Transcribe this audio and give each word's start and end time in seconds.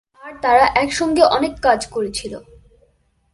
আর 0.21 0.33
তারা 0.41 0.65
একসঙ্গে 0.75 1.23
অনেক 1.27 1.53
কাজ 1.61 1.79
করেছিল। 1.87 2.33